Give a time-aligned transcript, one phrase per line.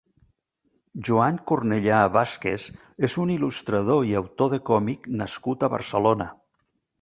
[1.09, 2.65] Joan Cornellà Vázquez
[3.09, 6.29] és un il·lustrador i autor de còmic nascut a Barcelona.